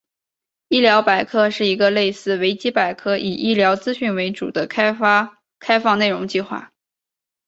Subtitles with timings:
[0.69, 6.71] 医疗百科是一个类似维基百科以医疗资讯为主的开放内容计划。